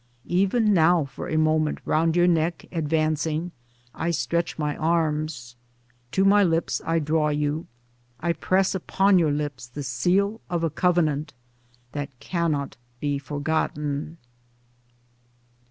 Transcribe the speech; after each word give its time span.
Even 0.25 0.73
now 0.73 1.05
for 1.05 1.29
a 1.29 1.37
moment 1.37 1.77
round 1.85 2.15
your 2.15 2.25
neck, 2.25 2.65
advancing, 2.71 3.51
I 3.93 4.09
stretch 4.09 4.57
my 4.57 4.75
arms; 4.75 5.55
to 6.13 6.25
my 6.25 6.43
lips 6.43 6.81
I 6.83 6.97
draw 6.97 7.29
you, 7.29 7.67
I 8.19 8.33
press 8.33 8.73
upon 8.73 9.19
your 9.19 9.29
lips 9.31 9.67
the 9.67 9.83
seal 9.83 10.41
of 10.49 10.63
a 10.63 10.71
covenant 10.71 11.35
that 11.91 12.19
cannot 12.19 12.77
be 12.99 13.19
forgotten. 13.19 14.17